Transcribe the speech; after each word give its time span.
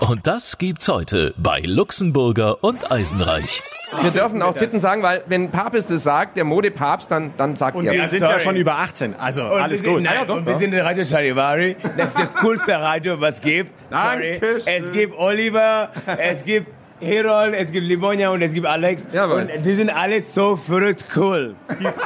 Und 0.00 0.26
das 0.26 0.58
gibt's 0.58 0.88
heute 0.88 1.34
bei 1.36 1.60
Luxemburger 1.60 2.62
und 2.62 2.90
Eisenreich. 2.90 3.62
Wir 4.02 4.10
dürfen 4.10 4.42
auch 4.42 4.54
Titten 4.54 4.80
sagen, 4.80 5.02
weil 5.02 5.22
wenn 5.28 5.50
Papst 5.50 5.90
es 5.90 6.02
sagt, 6.02 6.36
der 6.36 6.44
Modepapst, 6.44 7.10
dann, 7.10 7.32
dann 7.36 7.54
sagt 7.54 7.76
Und 7.76 7.84
ihr. 7.84 7.92
wir 7.92 8.08
sind 8.08 8.20
sorry. 8.20 8.32
ja 8.32 8.38
schon 8.40 8.56
über 8.56 8.74
18, 8.78 9.14
also 9.14 9.44
Und 9.44 9.60
alles 9.62 9.80
sind, 9.80 9.88
gut. 9.92 10.02
Nein, 10.02 10.14
Ja, 10.18 10.24
doch, 10.24 10.36
und 10.36 10.46
wir 10.46 10.58
sind 10.58 10.74
in 10.74 10.80
Radio 10.80 11.04
Charivari. 11.04 11.76
Das 11.96 12.08
ist 12.08 12.18
der 12.18 12.26
coolste 12.40 12.72
Radio, 12.72 13.20
was 13.20 13.36
es 13.36 13.40
gibt. 13.40 13.70
Sorry. 13.90 14.40
Dankeschön. 14.40 14.62
Es 14.66 14.92
gibt 14.92 15.16
Oliver, 15.16 15.90
es 16.18 16.44
gibt 16.44 16.66
Herold, 17.04 17.54
es 17.54 17.70
gibt 17.70 17.86
Limonia 17.86 18.30
und 18.30 18.40
es 18.40 18.54
gibt 18.54 18.66
Alex. 18.66 19.06
Jawohl. 19.12 19.48
Und 19.54 19.64
die 19.64 19.74
sind 19.74 19.90
alle 19.90 20.22
so 20.22 20.56
verrückt 20.56 21.06
cool. 21.16 21.54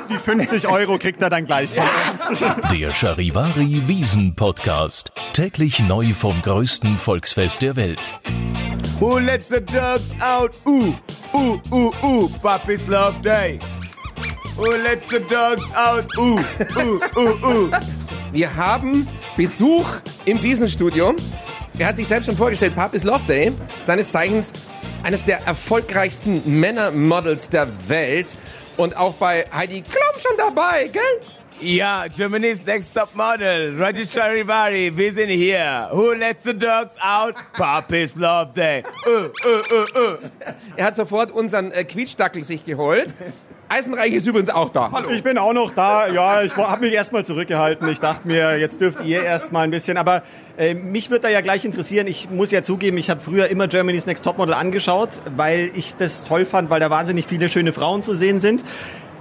Die 0.09 0.15
50 0.15 0.67
Euro 0.67 0.99
kriegt 0.99 1.23
er 1.23 1.31
dann 1.31 1.47
gleich 1.47 1.71
von 1.71 1.85
uns. 1.85 2.41
Der 2.73 2.93
Charivari 2.93 3.83
Wiesen 3.87 4.35
Podcast. 4.35 5.13
Täglich 5.33 5.79
neu 5.81 6.13
vom 6.15 6.43
größten 6.43 6.99
Volksfest 6.99 7.63
der 7.63 7.77
Welt. 7.77 8.19
Who 8.99 9.19
lets 9.19 9.49
the 9.49 9.61
dogs 9.61 10.11
out? 10.21 10.57
Ooh, 10.67 10.95
ooh, 11.33 11.61
ooh, 11.71 11.93
ooh. 12.03 12.29
Papi's 12.43 12.87
Love 12.89 13.21
Day. 13.23 13.61
Who 14.57 14.77
lets 14.83 15.09
the 15.09 15.21
dogs 15.31 15.71
out? 15.77 16.07
Ooh, 16.19 16.41
ooh, 16.77 17.01
ooh, 17.17 17.47
ooh. 17.47 17.71
Wir 18.33 18.55
haben 18.57 19.07
Besuch 19.37 19.87
im 20.25 20.43
Wiesenstudio. 20.43 21.15
Er 21.79 21.87
hat 21.87 21.97
sich 21.97 22.09
selbst 22.09 22.27
schon 22.27 22.37
vorgestellt, 22.37 22.75
Papis 22.75 23.05
Love 23.05 23.23
Day, 23.29 23.53
seines 23.85 24.11
Zeichens 24.11 24.53
eines 25.03 25.25
der 25.25 25.47
erfolgreichsten 25.47 26.61
Männermodels 26.61 27.49
der 27.49 27.69
Welt. 27.89 28.37
Und 28.77 28.97
auch 28.97 29.15
bei 29.15 29.47
Heidi 29.53 29.83
Klum 29.83 30.21
schon 30.21 30.37
dabei, 30.37 30.89
gell? 30.89 31.03
Ja, 31.61 32.07
Germany's 32.07 32.65
Next 32.65 32.95
Top 32.95 33.17
Model, 33.17 33.75
Roger 33.77 34.05
Charivari, 34.09 34.97
wir 34.97 35.13
sind 35.13 35.31
hier. 35.31 35.89
Who 35.93 36.13
lets 36.13 36.45
the 36.45 36.53
dogs 36.53 36.95
out? 37.01 37.35
Papi's 37.55 38.15
Love 38.15 38.53
Day. 38.55 38.85
Uh, 39.05 39.27
uh, 39.45 39.63
uh, 39.73 40.01
uh. 40.01 40.19
Er 40.77 40.85
hat 40.85 40.95
sofort 40.95 41.33
unseren 41.33 41.73
äh, 41.73 41.83
Quietschdackel 41.83 42.45
sich 42.45 42.65
geholt. 42.65 43.13
Eisenreich 43.71 44.15
ist 44.15 44.27
übrigens 44.27 44.49
auch 44.51 44.71
da. 44.71 44.91
Hallo. 44.93 45.11
Ich 45.11 45.23
bin 45.23 45.37
auch 45.37 45.53
noch 45.53 45.75
da. 45.75 46.09
Ja, 46.09 46.43
ich 46.43 46.57
habe 46.57 46.87
mich 46.87 46.95
erstmal 46.95 47.25
zurückgehalten. 47.25 47.87
Ich 47.91 48.01
dachte 48.01 48.27
mir, 48.27 48.59
jetzt 48.59 48.81
dürft 48.81 49.05
ihr 49.05 49.23
erst 49.23 49.53
mal 49.53 49.63
ein 49.63 49.71
bisschen. 49.71 49.99
Aber 49.99 50.23
äh, 50.57 50.73
mich 50.73 51.11
wird 51.11 51.25
da 51.25 51.29
ja 51.29 51.43
gleich 51.43 51.65
interessieren. 51.67 52.07
Ich 52.07 52.31
muss 52.31 52.51
ja 52.51 52.63
zugeben, 52.63 52.97
ich 52.97 53.11
habe 53.11 53.21
früher 53.21 53.49
immer 53.49 53.69
Germany's 53.69 54.07
Next 54.07 54.25
Topmodel 54.25 54.55
angeschaut, 54.55 55.11
weil 55.37 55.71
ich 55.75 55.95
das 55.97 56.25
toll 56.25 56.47
fand, 56.47 56.71
weil 56.71 56.81
da 56.81 56.89
wahnsinnig 56.89 57.27
viele 57.27 57.51
schöne 57.51 57.75
Frauen 57.75 58.03
zu 58.03 58.15
sehen 58.17 58.41
sind. 58.41 58.65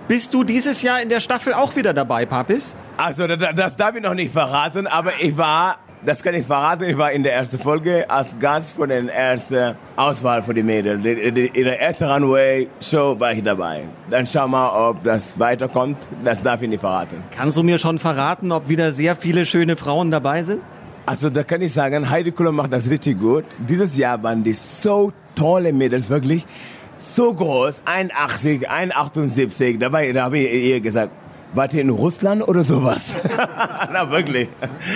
Bist 0.08 0.34
du 0.34 0.46
dieses 0.46 0.82
Jahr 0.82 1.02
in 1.02 1.10
der 1.10 1.20
Staffel 1.20 1.54
auch 1.54 1.76
wieder 1.76 1.94
dabei, 1.94 2.26
Papis? 2.26 2.74
Also, 2.96 3.28
das, 3.28 3.54
das 3.54 3.76
darf 3.76 3.96
ich 3.96 4.02
noch 4.02 4.14
nicht 4.14 4.32
verraten, 4.32 4.88
aber 4.88 5.12
ich 5.20 5.36
war, 5.36 5.80
das 6.08 6.24
kann 6.24 6.34
ich 6.36 6.46
verraten, 6.46 6.86
ich 6.86 6.98
war 6.98 7.12
in 7.12 7.22
der 7.22 7.34
ersten 7.34 7.60
Folge 7.60 8.10
als 8.10 8.30
Gast 8.40 8.78
von 8.78 8.88
der 8.88 9.14
ersten 9.14 9.76
Auswahl 9.98 10.42
für 10.42 10.54
die 10.54 10.64
Mädels. 10.64 11.04
In 11.04 11.66
der 11.66 11.82
ersten 11.82 12.06
Runway-Show 12.06 13.20
war 13.20 13.34
ich 13.34 13.44
dabei. 13.44 13.84
Dann 14.10 14.26
schau 14.26 14.48
mal, 14.48 14.90
ob 14.90 15.04
das 15.04 15.38
weiterkommt. 15.38 15.98
Das 16.24 16.42
darf 16.42 16.62
ich 16.62 16.70
nicht 16.70 16.80
verraten. 16.80 17.22
Kannst 17.36 17.58
du 17.58 17.64
mir 17.64 17.78
schon 17.78 18.00
verraten, 18.00 18.54
ob 18.54 18.70
wieder 18.70 18.94
sehr 18.94 19.18
viele 19.18 19.46
schöne 19.46 19.76
Frauen 19.76 20.10
dabei 20.10 20.44
sind? 20.44 20.62
Also 21.06 21.30
da 21.30 21.44
kann 21.44 21.62
ich 21.62 21.74
sagen, 21.74 22.10
Heidi 22.10 22.32
Klum 22.32 22.56
macht 22.56 22.72
das 22.72 22.90
richtig 22.90 23.20
gut. 23.20 23.44
Dieses 23.68 23.98
Jahr 23.98 24.24
waren 24.24 24.46
die 24.46 24.54
so 24.54 25.12
tolle 25.36 25.74
Mädels, 25.74 26.10
wirklich 26.10 26.46
so 27.00 27.34
groß, 27.34 27.82
1,80, 27.86 28.66
1,78. 28.66 29.78
Da, 29.78 29.92
war, 29.92 30.04
da 30.14 30.24
habe 30.24 30.40
ich 30.40 30.54
ihr 30.54 30.80
gesagt, 30.80 31.12
wart 31.54 31.74
ihr 31.74 31.82
in 31.82 31.90
Russland 31.90 32.48
oder 32.48 32.64
sowas? 32.64 33.16
Na 33.92 34.10
wirklich. 34.10 34.50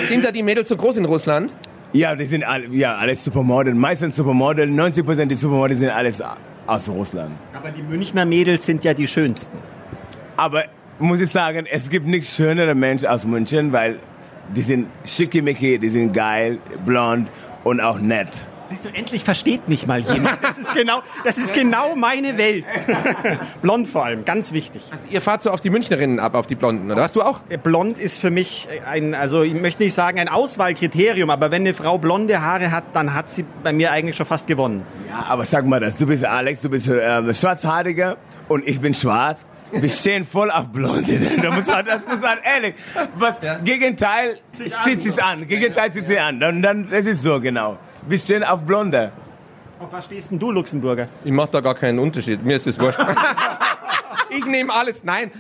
Sind 0.08 0.24
da 0.24 0.32
die 0.32 0.44
Mädels 0.44 0.70
so 0.70 0.78
groß 0.78 0.98
in 0.98 1.06
Russland? 1.06 1.56
Ja, 1.94 2.16
die 2.16 2.26
sind 2.26 2.44
alle, 2.44 2.68
ja, 2.68 2.96
alles 2.96 3.24
Supermodel, 3.24 3.74
meistens 3.74 4.16
Supermodel, 4.16 4.70
90% 4.70 5.26
die 5.26 5.36
Supermodel 5.36 5.76
sind 5.76 5.90
alles 5.90 6.24
aus 6.68 6.88
Russland. 6.88 7.32
Aber 7.54 7.70
die 7.72 7.82
Münchner 7.82 8.26
Mädels 8.26 8.66
sind 8.66 8.84
ja 8.84 8.94
die 8.94 9.08
schönsten. 9.08 9.58
Aber 10.38 10.64
muss 11.00 11.20
ich 11.20 11.30
sagen, 11.30 11.66
es 11.70 11.90
gibt 11.90 12.06
nichts 12.06 12.36
schönere 12.36 12.76
Menschen 12.76 13.10
aus 13.10 13.26
München, 13.26 13.74
weil 13.74 14.00
die 14.56 14.62
sind 14.62 14.88
schickimicki, 15.06 15.80
die 15.80 15.90
sind 15.90 16.14
geil, 16.14 16.60
blond 16.86 17.28
und 17.64 17.82
auch 17.82 18.00
nett. 18.00 18.48
Siehst 18.72 18.86
du, 18.86 18.90
endlich 18.94 19.26
versteht 19.26 19.68
mich 19.68 19.86
mal 19.86 20.00
jemand. 20.00 20.42
Das 20.42 20.58
ist 20.58 20.74
genau, 20.74 21.02
das 21.26 21.38
ist 21.38 21.54
genau 21.54 21.94
meine 21.98 22.38
Welt. 22.38 22.64
Blond 23.62 23.86
vor 23.86 24.06
allem, 24.06 24.24
ganz 24.24 24.54
wichtig. 24.54 24.82
Also 24.92 25.10
ihr 25.10 25.20
fahrt 25.22 25.42
so 25.42 25.52
auf 25.52 25.60
die 25.60 25.70
Münchnerinnen 25.70 26.22
ab, 26.22 26.36
auf 26.36 26.48
die 26.48 26.56
Blonden, 26.56 26.90
oder? 26.90 27.04
Hast 27.04 27.18
du 27.18 27.22
auch? 27.22 27.42
Blond 27.64 28.00
ist 28.00 28.22
für 28.22 28.32
mich 28.32 28.70
ein, 28.86 29.14
also 29.14 29.42
ich 29.42 29.54
möchte 29.54 29.84
nicht 29.84 29.94
sagen 29.94 30.20
ein 30.20 30.30
Auswahlkriterium, 30.30 31.30
aber 31.30 31.52
wenn 31.52 31.64
eine 31.64 31.74
Frau 31.74 31.98
blonde 31.98 32.42
Haare 32.42 32.72
hat, 32.72 32.86
dann 32.94 33.14
hat 33.14 33.30
sie 33.30 33.44
bei 33.62 33.74
mir 33.74 33.92
eigentlich 33.92 34.16
schon 34.16 34.26
fast 34.26 34.48
gewonnen. 34.48 34.86
Ja, 35.10 35.26
aber 35.28 35.44
sag 35.44 35.66
mal 35.66 35.82
das, 35.82 35.98
du 35.98 36.08
bist 36.08 36.24
Alex, 36.24 36.62
du 36.62 36.70
bist 36.70 36.88
ähm, 36.88 37.34
schwarzhaariger 37.34 38.16
und 38.48 38.66
ich 38.66 38.80
bin 38.80 38.94
schwarz. 38.94 39.46
Wir 39.74 39.90
stehen 39.90 40.26
voll 40.26 40.50
auf 40.50 40.68
Blonde. 40.68 41.20
Da 41.42 41.52
muss 41.52 41.68
man, 41.68 41.86
das 41.86 42.08
muss 42.08 42.22
man 42.22 42.38
ehrlich. 42.42 42.76
Was, 43.18 43.36
Gegenteil 43.66 44.38
zieht 44.54 45.02
sich 45.02 45.22
an. 45.22 45.46
Gegenteil 45.46 45.92
zieht 45.92 46.08
sich 46.08 46.20
an. 46.20 46.42
Und 46.42 46.62
dann, 46.62 46.90
das 46.90 47.06
ist 47.06 47.22
so 47.22 47.42
genau. 47.42 47.78
Wir 48.08 48.18
stehen 48.18 48.44
auf 48.44 48.62
Blonde. 48.64 49.12
Auf 49.80 49.92
was 49.92 50.06
stehst 50.06 50.32
denn 50.32 50.40
du, 50.40 50.52
Luxemburger? 50.52 51.08
Ich 51.24 51.32
mache 51.32 51.50
da 51.52 51.60
gar 51.60 51.76
keinen 51.76 52.00
Unterschied. 52.00 52.44
Mir 52.44 52.56
ist 52.56 52.68
es 52.68 52.80
wurscht. 52.80 53.00
ich 54.38 54.46
nehme 54.46 54.74
alles. 54.74 55.04
Nein. 55.04 55.32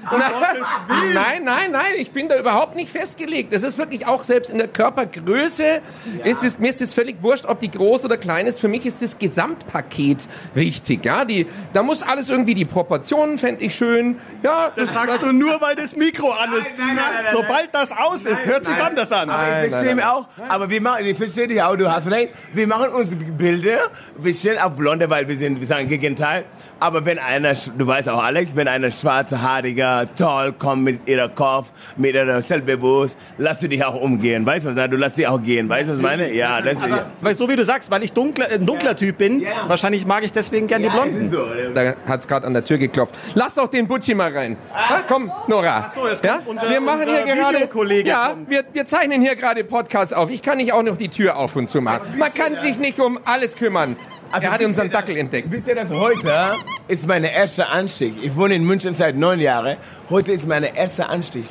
nein, 1.13 1.44
nein, 1.44 1.72
nein. 1.72 1.94
Ich 1.97 2.12
bin 2.12 2.28
da 2.29 2.38
überhaupt 2.40 2.75
nicht 2.75 2.91
festgelegt. 2.91 3.53
Das 3.53 3.63
ist 3.63 3.78
wirklich 3.78 4.06
auch 4.07 4.24
selbst 4.24 4.50
in 4.50 4.57
der 4.57 4.68
Körpergröße. 4.68 5.81
Ist 6.24 6.44
es, 6.44 6.59
mir 6.59 6.69
ist 6.69 6.81
es 6.81 6.94
völlig 6.94 7.22
wurscht, 7.22 7.46
ob 7.46 7.59
die 7.59 7.72
groß 7.72 8.06
oder 8.06 8.18
klein 8.18 8.46
ist. 8.47 8.59
Für 8.59 8.68
mich 8.68 8.85
ist 8.85 9.02
das 9.02 9.18
Gesamtpaket 9.18 10.28
wichtig. 10.53 11.06
Ja, 11.06 11.25
die, 11.25 11.47
da 11.74 11.84
muss 11.84 12.03
alles 12.03 12.29
irgendwie 12.29 12.53
die 12.53 12.66
Proportionen 12.66 13.38
fände 13.38 13.63
ich 13.63 13.75
schön. 13.75 14.18
Ja, 14.44 14.72
Das 14.75 14.94
sagst 14.94 15.22
du 15.22 15.31
nur, 15.31 15.62
weil 15.62 15.75
das 15.75 15.96
Mikro 15.96 16.31
an 16.31 16.53
ist. 16.53 16.78
nein, 16.78 16.88
nein, 16.88 16.96
nein, 16.96 17.23
nein. 17.25 17.34
Sobald 17.34 17.69
das 17.73 17.91
aus 17.91 18.25
ist, 18.25 18.46
hört 18.46 18.66
sich's 18.66 18.79
anders 18.81 19.12
an. 19.12 19.29
Aber 19.29 19.66
ich 19.66 19.72
verstehe 19.72 19.96
mich 19.96 20.06
auch. 20.06 20.28
Aber 20.50 20.69
wir 20.69 20.81
machen, 20.81 21.06
ich 21.06 21.18
verstehe 21.18 21.47
dich 21.47 21.62
auch, 21.62 21.75
du 21.75 21.90
hast 21.91 22.08
recht. 22.09 22.34
Wir 22.53 22.68
machen 22.68 22.90
uns 22.90 23.16
Bilder. 23.38 23.79
Wir 24.18 24.34
stehen 24.34 24.58
auf 24.59 24.73
Blonde, 24.75 25.09
weil 25.09 25.28
wir 25.28 25.35
sind, 25.38 25.59
wir 25.59 25.68
sagen 25.68 25.88
Gegenteil. 25.88 26.46
Aber 26.79 27.06
wenn 27.06 27.19
einer, 27.19 27.53
du 27.53 27.85
weißt 27.85 28.09
auch 28.09 28.23
Alex, 28.23 28.56
wenn 28.56 28.68
einer 28.68 28.81
schwarze, 28.90 29.42
haariger, 29.42 30.08
toll 30.18 30.53
kommt 30.53 30.84
mit 30.84 31.08
ihrer 31.08 31.30
Kopf, 31.30 31.68
mit 31.97 32.16
ihrer 32.16 32.42
Selbstbewusst, 32.42 33.18
lass 33.38 33.59
du 33.59 33.68
dich 33.69 33.84
auch 33.86 33.94
umgehen. 33.96 34.46
Weißt 34.46 34.66
du 34.66 34.75
was? 34.75 34.90
Du 34.90 34.97
lässt 34.97 35.18
dich 35.18 35.28
auch 35.28 35.44
gehen. 35.44 35.69
Weißt 35.69 35.88
du 35.88 35.92
was 35.92 35.97
ich 36.00 36.03
meine? 36.03 36.34
Ja, 36.34 36.62
das 36.62 36.78
ist, 36.78 36.88
ja. 36.88 37.06
Weil 37.22 37.36
so 37.36 37.47
wie 37.50 37.56
du 37.56 37.64
sagst, 37.66 37.91
weil 37.91 38.02
ich 38.03 38.14
dunkler, 38.14 38.47
ein 38.50 38.66
dunkler 38.66 38.96
Typ 38.96 39.18
bin, 39.18 39.44
wahrscheinlich 39.68 40.06
mag 40.06 40.24
ich 40.24 40.31
deswegen 40.31 40.66
gern 40.68 40.81
die 40.81 40.88
Ja, 40.88 40.94
das 40.96 41.03
Blonden. 41.03 41.30
so. 41.30 41.46
Da 41.75 41.94
hat's 42.08 42.28
gerade 42.28 42.47
an 42.47 42.53
der 42.53 42.64
Tür 42.64 42.78
geklopft. 42.78 43.14
Lass 43.36 43.56
doch 43.56 43.68
den 43.68 43.88
Butchi 43.88 44.16
mal 44.16 44.36
rein. 44.36 44.58
Ja, 44.74 45.03
komm, 45.08 45.30
Nora. 45.47 45.90
so, 45.94 46.08
jetzt 46.08 46.24
ja? 46.24 46.36
kommt 46.38 46.47
unser- 46.47 46.70
wir 46.70 46.80
machen 46.81 47.02
unser 47.02 47.24
hier 47.25 47.36
gerade. 47.36 47.70
Ja, 48.08 48.34
wir, 48.47 48.64
wir 48.72 48.86
zeichnen 48.86 49.22
hier 49.22 49.36
gerade 49.36 49.64
Podcast 49.64 50.16
auf. 50.16 50.30
Ich 50.30 50.41
kann 50.41 50.58
nicht 50.58 50.72
auch 50.74 50.84
noch 50.84 50.96
die 50.97 51.09
Tür 51.09 51.36
auf 51.38 51.56
und 51.56 51.68
zu 51.68 51.81
machen. 51.81 52.18
Man 52.18 52.34
kann 52.34 52.56
sich 52.59 52.78
nicht 52.78 53.00
um 53.00 53.20
alles 53.25 53.56
kümmern. 53.56 53.96
Also 54.31 54.47
er 54.47 54.53
hat 54.53 54.64
unseren 54.64 54.88
ihr, 54.88 54.92
Dackel 54.92 55.18
entdeckt. 55.18 55.52
Wisst 55.52 55.68
ihr, 55.68 55.75
dass 55.75 55.92
heute 55.92 56.52
ist 56.88 57.06
mein 57.08 57.24
erster 57.24 57.69
Anstieg. 57.69 58.16
Ich 58.22 58.36
wohne 58.36 58.56
in 58.56 58.64
München 58.66 58.94
seit 58.94 59.16
neun 59.18 59.40
Jahren. 59.40 59.78
Heute 60.09 60.31
ist 60.31 60.47
mein 60.47 60.64
erster 60.64 61.09
Anstieg. 61.09 61.46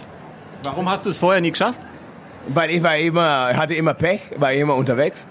Warum 0.62 0.88
hast 0.90 1.04
du 1.06 1.10
es 1.10 1.19
vorher 1.19 1.40
nie 1.40 1.50
geschafft? 1.50 1.80
Weil 2.48 2.70
ich 2.70 2.82
war 2.82 2.96
immer, 2.96 3.54
hatte 3.56 3.74
immer 3.74 3.94
Pech, 3.94 4.20
war 4.36 4.52
immer 4.52 4.74
unterwegs. 4.74 5.26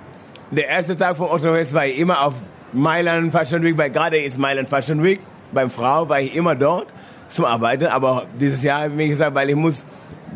Der 0.52 0.68
erste 0.68 0.96
Tag 0.98 1.18
von 1.18 1.28
unterwegs 1.28 1.74
war 1.74 1.86
ich 1.86 1.98
immer 2.00 2.24
auf 2.26 2.34
Mailand 2.72 3.32
Fashion 3.32 3.64
Week, 3.64 3.78
weil 3.78 3.90
gerade 3.90 4.18
ist 4.18 4.38
Mailand 4.38 4.70
Fashion 4.70 5.04
Week. 5.04 5.20
Beim 5.52 5.70
Frau 5.72 6.08
war 6.08 6.22
ich 6.22 6.36
immer 6.36 6.56
dort 6.56 6.88
zum 7.28 7.46
Arbeiten, 7.46 7.86
aber 7.88 8.26
dieses 8.40 8.62
Jahr 8.64 8.82
habe 8.82 8.90
ich 8.92 8.96
mir 8.98 9.08
gesagt, 9.10 9.34
weil 9.36 9.50
ich 9.50 9.56
muss 9.56 9.86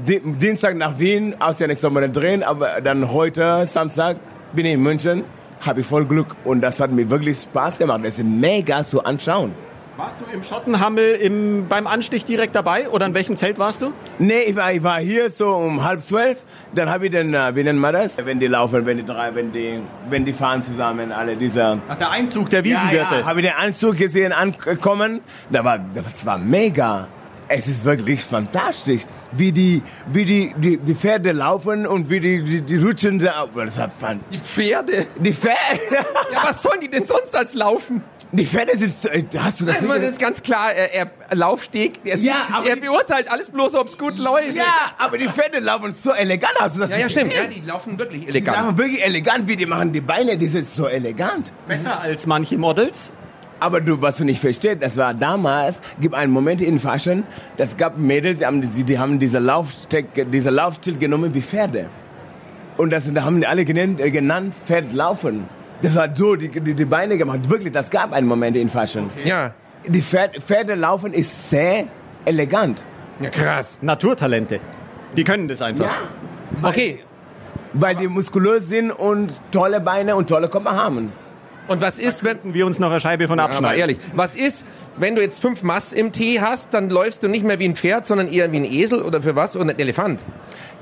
Di- 0.08 0.22
Dienstag 0.24 0.76
nach 0.76 0.98
Wien, 0.98 1.36
aus 1.40 1.58
der 1.58 1.68
nächsten 1.68 1.94
Monat 1.94 2.16
drehen, 2.16 2.42
aber 2.42 2.82
dann 2.82 3.12
heute, 3.12 3.66
Samstag, 3.68 4.18
bin 4.54 4.66
ich 4.66 4.74
in 4.74 4.82
München, 4.82 5.24
habe 5.66 5.82
ich 5.82 5.88
voll 5.88 6.06
Glück 6.06 6.36
und 6.44 6.62
das 6.62 6.80
hat 6.80 6.92
mir 6.92 7.10
wirklich 7.10 7.40
Spaß 7.40 7.78
gemacht. 7.80 8.02
Das 8.04 8.18
ist 8.20 8.26
mega 8.26 8.84
zu 8.84 9.04
anschauen. 9.04 9.54
Warst 9.96 10.18
du 10.20 10.26
im 10.34 10.44
Schottenhammel 10.44 11.14
im, 11.14 11.68
beim 11.70 11.86
Anstich 11.86 12.26
direkt 12.26 12.56
dabei 12.56 12.90
oder 12.90 13.06
in 13.06 13.14
welchem 13.14 13.36
Zelt 13.38 13.60
warst 13.60 13.84
du? 13.84 13.94
Nee, 14.18 14.42
ich 14.48 14.56
war, 14.56 14.74
ich 14.74 14.82
war 14.82 15.00
hier 15.00 15.30
so 15.30 15.50
um 15.50 15.84
halb 15.84 16.02
zwölf. 16.02 16.42
Dann 16.74 16.90
habe 16.90 17.06
ich 17.06 17.12
den, 17.12 17.32
äh, 17.36 17.56
wie 17.56 17.62
nennt 17.64 17.78
man 17.78 17.94
das? 17.94 18.18
Wenn 18.18 18.40
die 18.40 18.48
laufen, 18.48 18.88
wenn 18.88 18.98
die 18.98 19.06
drei, 19.06 19.36
wenn 19.36 19.52
die, 19.52 19.82
wenn 20.10 20.26
die 20.26 20.34
fahren 20.34 20.64
zusammen, 20.64 21.12
alle 21.12 21.36
diese. 21.36 21.80
Ach, 21.88 21.96
der 21.96 22.10
Einzug 22.10 22.50
der 22.50 22.66
Ja, 22.66 22.72
Wiesenwirte. 22.72 23.20
ja, 23.20 23.26
habe 23.26 23.42
ich 23.42 23.46
den 23.46 23.56
Anzug 23.56 23.96
gesehen 23.98 24.32
ankommen. 24.32 25.20
Da 25.52 25.64
war, 25.64 25.78
das 25.78 26.26
war 26.26 26.40
mega. 26.40 27.08
Es 27.48 27.68
ist 27.68 27.84
wirklich 27.84 28.24
fantastisch, 28.24 29.02
wie 29.32 29.52
die, 29.52 29.82
wie 30.08 30.26
die, 30.26 30.54
die, 30.58 30.78
die 30.78 30.96
Pferde 30.96 31.32
laufen 31.32 31.86
und 31.86 32.10
wie 32.10 32.20
die, 32.20 32.44
die, 32.44 32.62
die 32.62 32.78
rutschen 32.78 33.20
da. 33.20 33.46
Das 33.56 33.78
hat 33.78 33.92
fan 34.00 34.22
Die 34.32 34.40
Pferde. 34.40 35.06
die 35.20 35.34
Pferde, 35.34 35.58
Ja, 36.32 36.44
was 36.44 36.62
sollen 36.64 36.80
die 36.82 36.90
denn 36.90 37.06
sonst 37.06 37.36
als 37.36 37.54
laufen? 37.54 38.02
die 38.36 38.48
Pferde 38.48 38.76
sind, 38.76 38.96
so- 39.00 39.10
hast 39.40 39.62
du 39.62 39.66
das 39.66 39.76
Also, 39.76 39.88
das 39.90 40.04
ist 40.06 40.20
ganz 40.20 40.42
klar, 40.42 40.74
er, 40.74 40.92
er 41.30 41.36
Laufsteg, 41.36 42.00
er, 42.04 42.18
Ja, 42.18 42.48
aber 42.52 42.68
er 42.68 42.76
die- 42.76 42.82
beurteilt 42.82 43.32
alles 43.32 43.52
bloß, 43.52 43.76
ob 43.76 43.90
es 43.90 43.98
gut 43.98 44.18
läuft. 44.18 44.56
Ja, 44.56 44.94
aber 44.98 45.20
die 45.20 45.28
Pferde 45.28 45.60
laufen 45.60 45.94
so 45.94 46.12
elegant. 46.14 46.54
Hast 46.60 46.76
du 46.78 46.80
das 46.80 46.90
ja, 46.90 46.98
ja 46.98 47.04
nicht 47.06 47.12
stimmt. 47.16 47.34
Ja, 47.34 47.46
die 47.46 47.62
laufen 47.62 48.00
wirklich 48.00 48.22
Die 48.24 48.30
elegant. 48.30 48.58
laufen 48.58 48.78
wirklich 48.80 49.04
elegant, 49.06 49.48
wie 49.48 49.56
die 49.56 49.68
machen 49.68 49.92
die 49.92 50.02
Beine, 50.02 50.36
die 50.38 50.48
sind 50.48 50.68
so 50.68 50.88
elegant. 50.88 51.52
Besser 51.68 52.00
als 52.02 52.26
manche 52.26 52.58
Models. 52.58 53.12
Aber 53.64 53.80
du, 53.80 54.02
was 54.02 54.18
du 54.18 54.26
nicht 54.26 54.42
verstehst, 54.42 54.84
das 54.84 54.98
war 54.98 55.14
damals, 55.14 55.80
gibt 56.02 56.16
einen 56.16 56.34
Moment 56.34 56.60
in 56.60 56.80
Fashion, 56.80 57.24
das 57.56 57.78
gab 57.78 57.98
Mädels, 57.98 58.40
die 58.40 58.46
haben, 58.46 58.60
die, 58.60 58.84
die 58.84 59.00
haben 59.00 59.20
diese 59.20 59.40
Laufsteg, 59.40 60.08
diese 60.34 60.50
Laufstil 60.50 60.98
genommen 60.98 61.34
wie 61.34 61.42
Pferde. 61.42 61.86
Und 62.76 62.90
das 62.90 63.06
da 63.14 63.24
haben 63.24 63.40
die 63.40 63.48
alle 63.48 63.64
genannt, 63.64 64.02
äh, 64.02 64.12
genannt 64.12 64.54
Pferdlaufen. 64.66 65.46
Das 65.82 65.96
hat 65.96 66.18
so 66.18 66.36
die, 66.36 66.50
die, 66.50 66.74
die 66.74 66.84
Beine 66.84 67.18
gemacht. 67.18 67.50
Wirklich, 67.50 67.72
das 67.72 67.90
gab 67.90 68.12
einen 68.12 68.28
Moment 68.28 68.58
in 68.58 68.70
Fashion. 68.70 69.10
Ja. 69.24 69.54
Die 69.88 70.02
Pferd, 70.02 70.44
Pferdelaufen 70.44 71.14
ist 71.14 71.50
sehr 71.50 71.86
elegant. 72.26 72.84
Ja, 73.22 73.30
krass. 73.30 73.78
Naturtalente. 73.82 74.60
Die 75.16 75.24
können 75.24 75.48
das 75.48 75.62
einfach. 75.62 75.90
Okay. 76.62 77.00
Weil 77.72 77.96
die 77.96 78.10
muskulös 78.10 78.68
sind 78.68 78.92
und 78.92 79.32
tolle 79.52 79.80
Beine 79.80 80.18
und 80.18 80.28
tolle 80.28 80.50
Körper 80.50 80.76
haben. 80.76 81.14
Und 81.68 81.82
was 81.82 81.98
ist, 81.98 82.24
wenn, 82.24 82.40
wir 82.54 82.66
uns 82.66 82.78
noch 82.80 82.92
eine 82.92 83.00
Scheibe 83.00 83.28
von 83.28 83.40
aber 83.40 83.54
abschneiden. 83.54 83.80
ehrlich, 83.80 83.98
was 84.14 84.36
ist, 84.36 84.66
wenn 84.98 85.16
du 85.16 85.22
jetzt 85.22 85.42
fünf 85.42 85.64
Mass 85.64 85.94
im 85.94 86.12
Tee 86.12 86.42
hast, 86.42 86.74
dann 86.74 86.90
läufst 86.90 87.24
du 87.24 87.28
nicht 87.28 87.46
mehr 87.46 87.58
wie 87.60 87.66
ein 87.66 87.76
Pferd, 87.76 88.06
sondern 88.06 88.28
eher 88.28 88.52
wie 88.52 88.58
ein 88.58 88.66
Esel 88.66 89.02
oder 89.02 89.22
für 89.22 89.36
was? 89.36 89.56
Oder 89.56 89.70
ein 89.70 89.80
Elefant? 89.80 90.24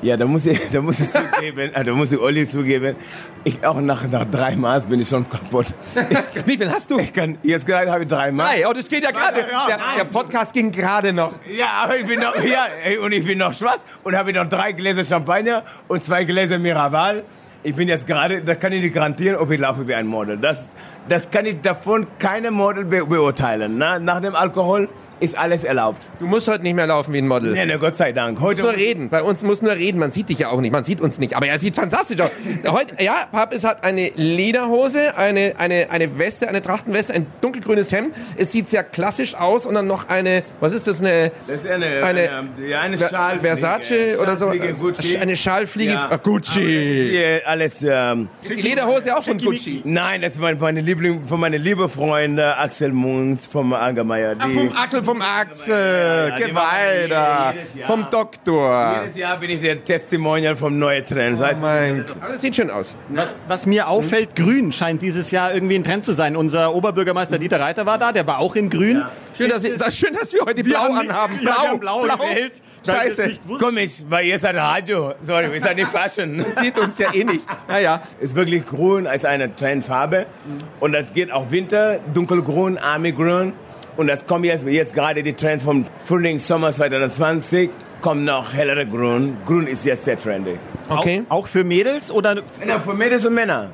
Ja, 0.01 0.17
da 0.17 0.25
muss 0.25 0.47
ich, 0.47 0.59
da 0.71 0.81
muss 0.81 0.99
ich 0.99 1.09
zugeben, 1.09 1.71
äh, 1.73 1.83
da 1.83 1.93
muss 1.93 2.11
ich 2.11 2.19
Olli 2.19 2.47
zugeben, 2.47 2.95
ich 3.43 3.63
auch 3.65 3.79
nach, 3.79 4.07
nach 4.07 4.25
drei 4.25 4.55
Maß 4.55 4.87
bin 4.87 4.99
ich 4.99 5.07
schon 5.07 5.29
kaputt. 5.29 5.67
Wie 6.45 6.57
viel 6.57 6.71
hast 6.71 6.89
du? 6.89 6.97
Ich 6.97 7.13
kann, 7.13 7.37
jetzt 7.43 7.67
gerade 7.67 7.91
habe 7.91 8.03
ich 8.03 8.09
drei 8.09 8.31
Maß. 8.31 8.49
Nein, 8.49 8.63
oh, 8.67 8.73
das 8.73 8.87
geht 8.87 9.03
ja 9.03 9.11
gerade. 9.11 9.41
Ja, 9.41 9.67
Der, 9.67 9.79
der 9.99 10.05
Podcast 10.05 10.53
ging 10.53 10.71
gerade 10.71 11.13
noch. 11.13 11.33
Ja, 11.55 11.67
aber 11.83 11.97
ich 11.97 12.07
bin 12.07 12.19
noch, 12.19 12.35
ja, 12.43 12.65
ey, 12.83 12.97
und 12.97 13.11
ich 13.11 13.23
bin 13.23 13.37
noch 13.37 13.53
schwarz 13.53 13.81
und 14.03 14.15
habe 14.15 14.33
noch 14.33 14.49
drei 14.49 14.71
Gläser 14.71 15.05
Champagner 15.05 15.63
und 15.87 16.03
zwei 16.03 16.23
Gläser 16.23 16.57
Miraval. 16.57 17.23
Ich 17.63 17.75
bin 17.75 17.87
jetzt 17.87 18.07
gerade, 18.07 18.41
da 18.41 18.55
kann 18.55 18.71
ich 18.71 18.81
nicht 18.81 18.95
garantieren, 18.95 19.37
ob 19.37 19.51
ich 19.51 19.59
laufe 19.59 19.87
wie 19.87 19.93
ein 19.93 20.07
Model. 20.07 20.35
Das, 20.37 20.69
das 21.07 21.29
kann 21.29 21.45
ich 21.45 21.61
davon 21.61 22.07
keine 22.17 22.49
Model 22.49 22.85
be 22.85 23.05
beurteilen. 23.05 23.77
Na, 23.77 23.99
nach 23.99 24.19
dem 24.19 24.35
Alkohol 24.35 24.89
ist 25.21 25.37
alles 25.37 25.63
erlaubt. 25.63 26.09
Du 26.19 26.25
musst 26.25 26.47
heute 26.47 26.63
nicht 26.63 26.73
mehr 26.75 26.87
laufen 26.87 27.13
wie 27.13 27.19
ein 27.19 27.27
Model. 27.27 27.53
Nee, 27.53 27.65
nee, 27.65 27.77
Gott 27.77 27.95
sei 27.95 28.11
Dank. 28.11 28.41
Heute 28.41 28.63
Nur 28.63 28.73
reden. 28.75 29.09
Bei 29.09 29.21
uns 29.23 29.43
muss 29.43 29.61
nur 29.61 29.71
reden. 29.73 29.99
Man 29.99 30.11
sieht 30.11 30.29
dich 30.29 30.39
ja 30.39 30.49
auch 30.49 30.59
nicht. 30.59 30.71
Man 30.71 30.83
sieht 30.83 30.99
uns 30.99 31.19
nicht. 31.19 31.37
Aber 31.37 31.47
er 31.47 31.59
sieht 31.59 31.75
fantastisch 31.75 32.19
aus. 32.19 32.31
Heute, 32.67 32.95
ja, 33.03 33.27
Papis 33.31 33.63
hat 33.63 33.83
eine 33.83 34.09
Lederhose, 34.15 35.17
eine, 35.17 35.53
eine, 35.57 35.89
eine 35.91 36.17
Weste, 36.17 36.49
eine 36.49 36.61
Trachtenweste, 36.61 37.13
ein 37.13 37.27
dunkelgrünes 37.41 37.91
Hemd. 37.91 38.15
Es 38.35 38.51
sieht 38.51 38.67
sehr 38.67 38.83
klassisch 38.83 39.35
aus 39.35 39.65
und 39.65 39.75
dann 39.75 39.87
noch 39.87 40.09
eine, 40.09 40.43
was 40.59 40.73
ist 40.73 40.87
das, 40.87 41.01
eine, 41.01 41.31
Das 41.47 41.57
ist 41.57 41.67
eine, 41.69 41.85
eine, 41.85 42.03
eine, 42.03 42.67
ja, 42.67 42.81
eine 42.81 42.97
Schalfliege. 42.97 43.55
Versace 43.55 44.19
oder 44.19 44.35
so. 44.35 44.51
Gucci. 44.79 45.17
Eine 45.17 45.35
Schalfliege. 45.35 45.93
Ja. 45.93 46.17
Gucci. 46.17 47.41
Alles, 47.45 47.83
ähm, 47.83 48.29
Ist 48.41 48.57
die 48.57 48.61
Lederhose 48.61 49.15
auch 49.15 49.23
von 49.23 49.37
Gucci? 49.37 49.81
nein, 49.83 50.21
das 50.21 50.39
war 50.39 50.53
meine 50.55 50.81
Liebling, 50.81 51.27
von 51.27 51.39
meinen 51.39 51.61
lieben 51.61 51.87
Freunde 51.89 52.57
Axel 52.57 52.91
Munz 52.91 53.47
vom 53.47 53.73
Angermeier. 53.73 54.35
Ach, 54.39 54.49
vom 54.49 54.71
Axel, 54.75 55.03
vom 55.11 55.21
Axel. 55.21 56.31
Weiter. 56.53 57.53
Vom 57.85 58.09
Doktor. 58.09 59.01
Jedes 59.03 59.17
Jahr 59.17 59.37
bin 59.37 59.49
ich 59.49 59.61
der 59.61 59.83
Testimonial 59.83 60.55
vom 60.55 60.79
neuen 60.79 61.05
Trend. 61.05 61.37
Das 61.39 61.47
heißt, 61.49 61.61
Mein 61.61 62.05
Gott. 62.07 62.15
Aber 62.21 62.31
das 62.31 62.41
sieht 62.41 62.55
schön 62.55 62.69
aus. 62.69 62.95
Was, 63.09 63.35
was 63.47 63.65
mir 63.65 63.87
auffällt, 63.89 64.35
grün 64.37 64.71
scheint 64.71 65.01
dieses 65.01 65.31
Jahr 65.31 65.53
irgendwie 65.53 65.75
ein 65.75 65.83
Trend 65.83 66.05
zu 66.05 66.13
sein. 66.13 66.37
Unser 66.37 66.73
Oberbürgermeister 66.73 67.37
Dieter 67.39 67.59
Reiter 67.59 67.85
war 67.85 67.97
da, 67.97 68.13
der 68.13 68.25
war 68.25 68.39
auch 68.39 68.55
in 68.55 68.69
grün. 68.69 69.03
Schön, 69.37 69.49
dass, 69.49 69.63
das, 69.63 69.95
schön, 69.97 70.13
dass 70.13 70.31
wir 70.31 70.45
heute 70.45 70.63
blau 70.63 70.79
haben 70.79 70.95
nichts- 70.99 71.09
anhaben. 71.13 71.39
Ja, 71.41 71.45
wir 71.45 71.69
haben 71.69 71.79
blau 71.81 72.01
gewählt, 72.03 72.19
weil 72.19 72.35
wir 72.35 72.51
es 73.09 73.17
Scheiße. 73.17 73.27
nicht 73.27 73.47
wussten. 73.47 73.65
komm 73.65 73.77
ich, 73.77 74.05
weil 74.09 74.25
ihr 74.27 74.39
seid 74.39 74.55
Radio. 74.55 75.13
Sorry, 75.19 75.53
ihr 75.53 75.59
seid 75.61 75.75
nicht 75.75 75.89
Fashion. 75.89 76.45
Sieht 76.61 76.79
uns 76.79 76.97
ja 76.99 77.13
eh 77.13 77.25
nicht. 77.25 77.41
Naja. 77.67 78.01
ist 78.21 78.35
wirklich 78.35 78.65
grün 78.65 79.07
als 79.07 79.25
eine 79.25 79.53
Trendfarbe. 79.55 80.25
Und 80.79 80.93
das 80.93 81.11
geht 81.13 81.31
auch 81.33 81.51
Winter, 81.51 81.99
dunkelgrün, 82.13 82.77
armygrün. 82.77 83.53
Und 83.97 84.07
das 84.07 84.25
kommt 84.25 84.45
jetzt, 84.45 84.65
jetzt 84.65 84.93
gerade 84.93 85.21
die 85.23 85.33
Trends 85.33 85.63
vom 85.63 85.85
Frühling, 86.05 86.39
Sommer 86.39 86.71
2020, 86.71 87.69
kommt 88.01 88.23
noch 88.23 88.53
hellere 88.53 88.85
Grün. 88.87 89.37
Grün 89.45 89.67
ist 89.67 89.85
jetzt 89.85 90.05
sehr 90.05 90.19
trendy. 90.19 90.57
Okay. 90.89 91.23
Auch, 91.29 91.39
auch 91.41 91.47
für 91.47 91.63
Mädels 91.63 92.11
oder 92.11 92.41
Ja, 92.65 92.79
für 92.79 92.93
Mädels 92.93 93.25
und 93.25 93.33
Männer. 93.33 93.71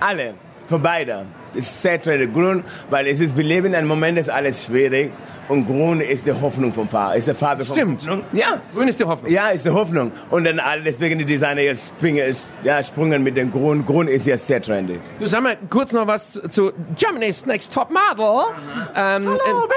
Alle. 0.00 0.34
Für 0.68 0.78
beide. 0.78 1.24
Ist 1.54 1.80
sehr 1.82 2.00
trendy. 2.00 2.26
Grün, 2.26 2.62
weil 2.90 3.06
es 3.06 3.20
ist, 3.20 3.36
wir 3.36 3.44
leben 3.44 3.68
in 3.68 3.74
einem 3.74 3.88
Moment, 3.88 4.18
ist 4.18 4.28
alles 4.28 4.64
schwierig. 4.64 5.12
Und 5.48 5.64
grün 5.64 6.02
ist 6.02 6.26
die 6.26 6.32
Hoffnung 6.32 6.74
vom 6.74 6.86
Farbe. 6.90 7.16
Ist 7.16 7.26
die 7.26 7.32
Farbe 7.32 7.64
von 7.64 7.74
Stimmt. 7.74 8.00
Hoffnung. 8.02 8.22
Ja. 8.32 8.60
Grün 8.74 8.86
ist 8.88 9.00
die 9.00 9.04
Hoffnung. 9.04 9.32
Ja, 9.32 9.48
ist 9.48 9.64
die 9.64 9.70
Hoffnung. 9.70 10.12
Und 10.28 10.44
dann 10.44 10.58
alle, 10.60 10.82
deswegen 10.82 11.18
die 11.18 11.24
Designer 11.24 11.62
jetzt 11.62 11.88
springen, 11.88 12.36
ja, 12.62 12.82
sprungen 12.82 13.22
mit 13.22 13.38
dem 13.38 13.50
Grün. 13.50 13.86
Grün 13.86 14.08
ist 14.08 14.26
jetzt 14.26 14.46
sehr 14.46 14.60
trendy. 14.60 15.00
Du 15.18 15.26
sag 15.26 15.42
mal 15.42 15.56
kurz 15.70 15.92
noch 15.94 16.06
was 16.06 16.34
zu- 16.50 16.72
Germany's 16.96 17.46
Next 17.46 17.72
Top 17.72 17.88
Model. 17.90 18.54
Ähm, 18.94 19.26
hallo, 19.26 19.38
hallo, 19.38 19.68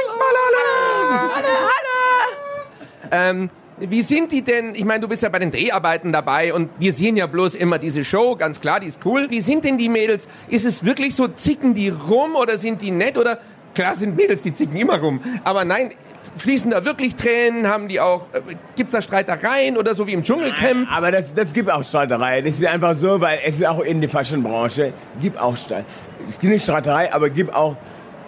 hallo, 1.37 1.47
hallo. 1.47 3.11
Ähm, 3.11 3.49
wie 3.89 4.01
sind 4.01 4.31
die 4.31 4.44
denn? 4.44 4.75
Ich 4.75 4.86
meine, 4.86 5.01
du 5.01 5.07
bist 5.07 5.24
ja 5.24 5.30
bei 5.30 5.39
den 5.39 5.51
Dreharbeiten 5.51 6.13
dabei 6.13 6.54
und 6.54 6.69
wir 6.78 6.94
sehen 6.94 7.18
ja 7.18 7.28
bloß 7.28 7.56
immer 7.56 7.80
diese 7.80 8.04
Show, 8.04 8.36
ganz 8.36 8.62
klar, 8.62 8.80
die 8.80 8.88
ist 8.88 9.00
cool. 9.06 9.28
Wie 9.30 9.42
sind 9.42 9.66
denn 9.66 9.78
die 9.78 9.89
Mädels? 9.89 10.28
Ist 10.50 10.66
es 10.66 10.86
wirklich 10.86 11.16
so, 11.16 11.28
zicken 11.28 11.74
die 11.74 11.89
rum 11.89 12.36
oder 12.36 12.57
sind 12.57 12.81
die 12.81 12.92
nett 12.92 13.18
oder 13.18 13.39
klar 13.74 13.95
sind 13.95 14.16
Mädels, 14.16 14.42
die 14.42 14.54
zicken 14.54 14.75
immer 14.75 15.00
rum, 15.00 15.22
aber 15.44 15.63
nein, 15.66 15.92
fließen 16.38 16.72
da 16.72 16.86
wirklich 16.86 17.16
Tränen? 17.16 17.68
Haben 17.68 17.88
die 17.88 18.00
auch 18.00 18.25
äh, 18.33 18.42
gibt's 18.75 18.94
da 18.94 19.01
Streitereien 19.01 19.78
oder 19.78 19.95
so 19.95 20.06
wie 20.07 20.13
im 20.13 20.24
Dschungelcamp? 20.24 20.88
Aber 20.92 21.12
das, 21.12 21.33
das 21.33 21.51
gibt 21.54 21.72
auch 21.72 21.83
Streiterei. 21.83 22.42
Das 22.42 22.60
ist 22.60 22.66
einfach 22.66 22.94
so, 22.95 23.19
weil 23.19 23.39
es 23.45 23.56
ist 23.56 23.66
auch 23.66 23.80
in 23.80 24.01
der 24.01 24.10
Fashionbranche, 24.10 24.94
gibt 25.22 25.39
auch 25.39 25.57
Streit. 25.57 25.86
Es 26.28 26.39
gibt 26.39 26.54
nicht 26.54 26.63
Streiterei, 26.63 27.12
aber 27.12 27.30
gibt 27.30 27.54
auch 27.56 27.78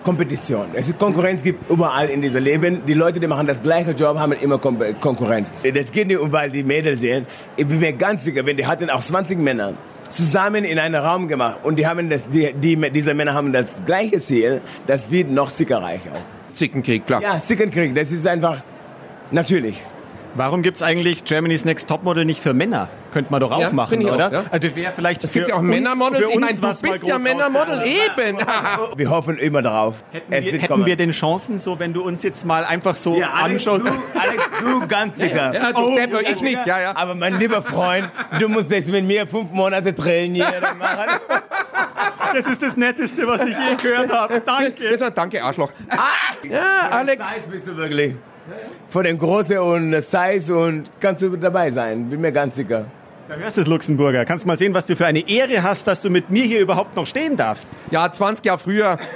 Kompetition. 0.04 0.68
Es 0.74 0.90
ist 0.90 1.00
Konkurrenz 1.00 1.44
gibt 1.44 1.70
überall 1.70 2.10
in 2.10 2.22
diesem 2.22 2.44
Leben. 2.44 2.82
Die 2.86 2.94
Leute, 2.94 3.20
die 3.20 3.28
machen 3.28 3.48
das 3.48 3.62
gleiche 3.64 3.92
Job, 3.92 4.18
haben 4.18 4.34
immer 4.34 4.58
Kom 4.58 4.80
Konkurrenz. 5.00 5.52
Das 5.74 5.92
geht 5.92 6.08
nicht 6.08 6.20
um, 6.20 6.32
weil 6.32 6.50
die 6.52 6.64
Mädels 6.64 7.02
sehen. 7.02 7.26
Ich 7.56 7.66
bin 7.68 7.80
mir 7.80 7.94
ganz 7.94 8.24
sicher, 8.26 8.46
wenn 8.46 8.58
die 8.58 8.66
hatten 8.66 8.90
auch 8.90 9.02
20 9.02 9.40
Männer 9.40 9.74
zusammen 10.10 10.64
in 10.64 10.78
einen 10.78 10.96
Raum 10.96 11.28
gemacht 11.28 11.60
und 11.64 11.78
die 11.78 11.88
haben 11.88 12.10
das, 12.10 12.30
die, 12.30 12.54
die, 12.54 12.76
diese 12.92 13.14
Männer 13.14 13.34
haben 13.34 13.52
das 13.52 13.84
gleiche 13.86 14.18
Ziel, 14.18 14.62
das 14.86 15.10
wird 15.10 15.30
noch 15.30 15.50
sickerreich 15.50 16.02
auch. 16.14 16.54
Zickenkrieg, 16.54 17.08
klar. 17.08 17.22
Ja, 17.22 17.40
Sickenkrieg, 17.40 17.96
das 17.96 18.12
ist 18.12 18.28
einfach 18.28 18.62
natürlich. 19.32 19.82
warum 20.36 20.62
gibt's 20.62 20.84
eigentlich 20.84 21.24
Germany's 21.24 21.66
Next 21.66 21.88
Topmodel 21.88 22.26
nicht 22.26 22.42
für 22.42 22.54
Männer? 22.54 22.90
Könnte 23.14 23.32
man 23.32 23.40
doch 23.42 23.52
auch 23.52 23.62
Ja, 23.62 23.70
machen, 23.72 24.02
ich 24.02 24.10
auch, 24.10 24.16
oder? 24.16 24.32
ja. 24.32 24.44
Also 24.50 24.68
das 24.68 24.76
wäre 24.76 24.92
vielleicht 24.96 25.24
Es 25.24 25.32
gibt 25.32 25.48
ja 25.48 25.56
auch 25.56 25.62
Männermodels. 25.62 26.26
für 26.26 26.32
Ich 26.34 26.40
meine, 26.40 26.58
du 26.60 26.68
bist 26.82 27.04
ja 27.06 27.20
Männermodel, 27.20 27.84
eben. 27.84 28.38
Wir 28.98 29.10
hoffen 29.10 29.38
immer 29.38 29.62
drauf. 29.62 29.96
Hätten, 30.12 30.32
wir, 30.32 30.60
hätten 30.60 30.86
wir 30.86 30.96
den 30.96 31.12
Chancen, 31.12 31.60
so 31.60 31.78
wenn 31.78 31.94
du 31.94 32.02
uns 32.02 32.24
jetzt 32.24 32.44
mal 32.46 32.66
einfach 32.66 32.96
so 32.96 33.16
Ja, 33.16 33.30
Alex, 33.34 33.64
du, 33.66 33.72
anschaust. 33.72 33.94
Alex, 34.20 34.44
du 34.62 34.88
ganz 34.88 35.18
sicher. 35.20 35.54
Ja, 35.54 35.72
du, 35.72 35.80
Oh, 35.84 35.96
Depp, 35.96 36.22
ich 36.22 36.42
nicht, 36.42 36.66
ja, 36.66 36.82
ja. 36.82 36.96
Aber 36.96 37.14
mein 37.14 37.38
lieber 37.38 37.62
Freund, 37.62 38.10
du 38.40 38.48
musst 38.50 38.72
jetzt 38.72 38.90
mit 38.90 39.06
mir 39.06 39.28
fünf 39.28 39.52
Monate 39.52 39.94
trainieren 39.94 40.64
machen. 40.80 41.20
Das 42.34 42.48
ist 42.48 42.64
das 42.64 42.76
Netteste, 42.76 43.28
was 43.28 43.46
ich 43.46 43.56
je 43.56 43.76
gehört 43.82 44.12
habe. 44.12 44.42
Danke. 44.44 44.90
Das 44.90 45.02
war, 45.02 45.12
danke, 45.12 45.44
Arschloch. 45.44 45.72
Ja, 46.50 46.90
Alex. 46.90 47.30
Size 47.36 47.50
bist 47.50 47.68
du 47.68 47.78
wirklich. 47.78 48.16
Von 48.90 49.04
den 49.04 49.18
Große 49.18 49.62
und 49.62 49.94
Size 50.04 50.54
und 50.56 50.90
kannst 51.00 51.22
du 51.22 51.36
dabei 51.38 51.72
sein. 51.72 52.10
Bin 52.10 52.20
mir 52.22 52.32
ganz 52.32 52.56
sicher. 52.56 52.86
Da 53.30 53.36
hörst 53.36 53.58
du 53.58 53.62
es, 53.62 53.68
Luxemburger. 53.68 54.26
Kannst 54.26 54.46
mal 54.46 54.58
sehen, 54.58 54.74
was 54.74 54.86
du 54.86 54.96
für 54.96 55.06
eine 55.06 55.28
Ehre 55.28 55.64
hast, 55.64 55.88
dass 55.88 56.02
du 56.02 56.10
mit 56.10 56.30
mir 56.30 56.44
hier 56.44 56.60
überhaupt 56.60 56.96
noch 56.96 57.08
stehen 57.08 57.38
darfst. 57.38 57.68
Ja, 57.90 58.12
20 58.12 58.46
Jahre 58.46 58.60
früher. 58.60 58.98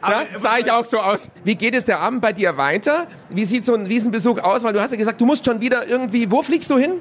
Ja? 0.00 0.24
Ja, 0.32 0.38
sah 0.38 0.58
ich 0.58 0.70
auch 0.70 0.84
so 0.84 1.00
aus. 1.00 1.28
Wie 1.42 1.56
geht 1.56 1.74
es 1.74 1.84
der 1.84 1.98
Abend 1.98 2.22
bei 2.22 2.32
dir 2.32 2.56
weiter? 2.56 3.08
Wie 3.30 3.44
sieht 3.44 3.64
so 3.64 3.74
ein 3.74 3.88
Wiesenbesuch 3.88 4.38
aus? 4.38 4.62
Weil 4.62 4.72
du 4.72 4.80
hast 4.80 4.92
ja 4.92 4.96
gesagt, 4.96 5.20
du 5.20 5.26
musst 5.26 5.44
schon 5.44 5.60
wieder 5.60 5.88
irgendwie, 5.88 6.30
wo 6.30 6.40
fliegst 6.40 6.70
du 6.70 6.78
hin? 6.78 7.00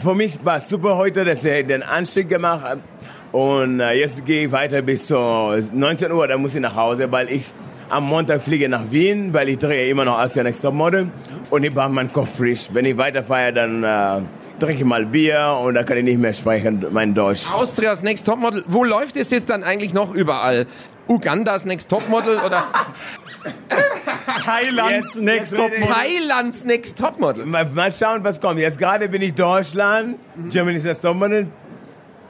Für 0.00 0.14
mich 0.14 0.38
war 0.44 0.58
es 0.58 0.68
super 0.68 0.96
heute, 0.96 1.24
dass 1.24 1.44
ich 1.44 1.66
den 1.66 1.82
Anstieg 1.82 2.28
gemacht 2.28 2.62
habe. 2.62 2.80
Und 3.32 3.80
äh, 3.80 3.90
jetzt 3.94 4.24
gehe 4.24 4.46
ich 4.46 4.52
weiter 4.52 4.82
bis 4.82 5.08
zu 5.08 5.16
19 5.16 6.12
Uhr, 6.12 6.28
dann 6.28 6.40
muss 6.40 6.54
ich 6.54 6.60
nach 6.60 6.76
Hause, 6.76 7.10
weil 7.10 7.28
ich 7.28 7.44
am 7.88 8.04
Montag 8.04 8.40
fliege 8.40 8.68
nach 8.68 8.90
Wien, 8.90 9.34
weil 9.34 9.48
ich 9.48 9.58
drehe 9.58 9.88
immer 9.90 10.04
noch 10.04 10.18
Asia 10.18 10.44
Next 10.44 10.62
Top 10.62 10.74
Model 10.74 11.08
und 11.50 11.64
ich 11.64 11.74
mache 11.74 11.88
meinen 11.88 12.12
Kopf 12.12 12.36
frisch. 12.36 12.68
Wenn 12.72 12.84
ich 12.84 12.96
weiterfahre, 12.96 13.52
dann 13.52 13.82
äh, 13.82 14.20
trinke 14.58 14.74
ich 14.78 14.84
mal 14.84 15.06
Bier 15.06 15.58
und 15.62 15.74
dann 15.74 15.84
kann 15.86 15.96
ich 15.98 16.04
nicht 16.04 16.18
mehr 16.18 16.34
sprechen, 16.34 16.84
mein 16.90 17.14
Deutsch. 17.14 17.50
Austrias 17.50 18.02
Next 18.02 18.26
Topmodel. 18.26 18.64
Wo 18.66 18.84
läuft 18.84 19.16
es 19.16 19.30
jetzt 19.30 19.48
dann 19.50 19.62
eigentlich 19.64 19.92
noch 19.94 20.12
überall? 20.14 20.66
Ugandas 21.08 21.64
Next 21.64 21.88
Topmodel 21.88 22.36
oder 22.44 22.66
Thailands 24.44 25.14
Jetzt- 25.14 25.16
Next 25.22 25.52
jetzt 25.52 25.60
Top 25.60 25.70
werde 25.70 25.76
ich- 25.76 25.86
Thailands 25.86 26.64
Next 26.64 26.98
Topmodel. 26.98 27.46
Mal, 27.46 27.64
mal 27.66 27.92
schauen, 27.92 28.22
was 28.24 28.40
kommt. 28.40 28.58
Jetzt 28.60 28.78
gerade 28.78 29.08
bin 29.08 29.22
ich 29.22 29.34
Deutschland, 29.34 30.16
Germany's 30.50 30.84
Next 30.84 31.02
Topmodel, 31.02 31.46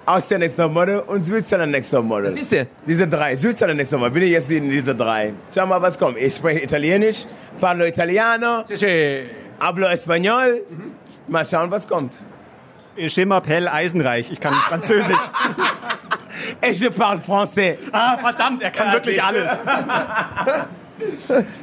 Austria 0.07 0.39
Next 0.39 0.57
Topmodel 0.57 1.01
und 1.01 1.25
Switzerland 1.27 1.73
Next 1.73 1.91
Topmodel. 1.91 2.31
Siehst 2.33 2.53
du? 2.53 2.67
Diese 2.87 3.07
drei. 3.09 3.37
Switzerland 3.37 3.79
Next 3.79 3.91
Topmodel. 3.91 4.13
Bin 4.15 4.23
ich 4.23 4.31
jetzt 4.31 4.51
in 4.51 4.71
diese 4.71 4.95
drei. 4.95 5.33
Schau 5.55 5.67
mal, 5.67 5.83
was 5.83 5.99
kommt. 5.99 6.17
Ich 6.19 6.35
spreche 6.37 6.61
Italienisch, 6.63 7.25
parlo 7.61 7.85
Italiano, 7.85 8.65
hablo 9.61 9.87
Español. 9.89 10.61
Mal 11.29 11.47
schauen, 11.47 11.71
was 11.71 11.87
kommt. 11.87 12.19
Schimmer, 13.07 13.41
Pell, 13.41 13.69
Eisenreich. 13.69 14.31
Ich 14.31 14.41
kann 14.41 14.53
Französisch. 14.55 15.17
Et 16.61 16.77
je 16.77 16.89
parle 16.91 17.21
français. 17.21 17.77
ah, 17.93 18.17
verdammt, 18.17 18.63
er 18.63 18.71
kann 18.71 18.89
Ja, 18.89 18.93
wirklich 18.95 19.23
alles. 19.23 19.51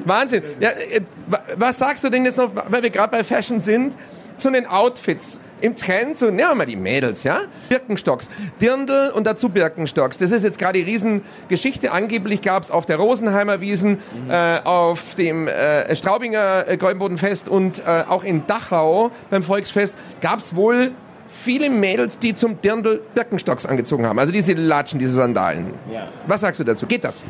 Wahnsinn. 0.06 0.44
Ja, 0.60 0.70
äh, 0.70 1.02
wa- 1.28 1.42
was 1.56 1.78
sagst 1.78 2.04
du 2.04 2.10
denn 2.10 2.26
jetzt 2.26 2.38
noch, 2.38 2.52
weil 2.70 2.84
wir 2.84 2.90
gerade 2.90 3.12
bei 3.12 3.24
Fashion 3.24 3.60
sind, 3.60 3.96
zu 4.38 4.52
den 4.52 4.66
Outfits? 4.66 5.40
Im 5.62 5.76
Trend, 5.76 6.18
so, 6.18 6.26
nehmen 6.26 6.50
wir 6.50 6.56
mal 6.56 6.66
die 6.66 6.76
Mädels, 6.76 7.24
ja? 7.24 7.42
Birkenstocks, 7.70 8.30
Dirndl 8.62 9.12
und 9.16 9.26
dazu 9.26 9.50
Birkenstocks. 9.50 10.18
Das 10.18 10.32
ist 10.32 10.44
jetzt 10.44 10.58
gerade 10.60 10.80
die 10.80 10.84
Riesengeschichte. 10.84 11.92
Angeblich 11.92 12.42
gab 12.42 12.64
es 12.64 12.72
auf 12.72 12.86
der 12.86 12.98
Rosenheimer 12.98 13.62
Wiesen, 13.62 14.00
äh, 14.30 14.60
auf 14.64 15.16
dem 15.16 15.48
äh, 15.48 15.96
Straubinger 15.96 16.68
äh, 16.68 16.78
Goldenbodenfest 16.78 17.48
und 17.48 17.80
äh, 17.80 18.04
auch 18.08 18.24
in 18.24 18.46
Dachau 18.48 19.12
beim 19.30 19.44
Volksfest 19.44 19.96
gab 20.22 20.40
es 20.40 20.56
wohl 20.56 20.92
viele 21.28 21.70
Mädels, 21.70 22.20
die 22.20 22.34
zum 22.36 22.62
Dirndl 22.62 23.02
Birkenstocks 23.16 23.66
angezogen 23.66 24.06
haben. 24.06 24.20
Also 24.20 24.32
diese 24.32 24.54
Latschen, 24.54 25.00
diese 25.00 25.14
Sandalen. 25.14 25.74
Ja. 25.92 26.10
Was 26.28 26.42
sagst 26.42 26.60
du 26.60 26.64
dazu? 26.64 26.86
Geht 26.86 27.04
das? 27.04 27.24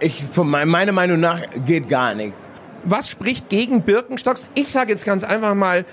Ich, 0.00 0.24
von 0.32 0.48
mein, 0.48 0.68
meiner 0.68 0.92
Meinung 0.92 1.20
nach 1.20 1.40
geht 1.66 1.88
gar 1.88 2.14
nichts. 2.14 2.38
was 2.84 3.08
spricht 3.08 3.48
gegen 3.48 3.82
Birkenstocks? 3.82 4.48
Ich 4.54 4.70
sage 4.70 4.92
jetzt 4.92 5.04
ganz 5.04 5.24
einfach 5.24 5.54
mal, 5.54 5.84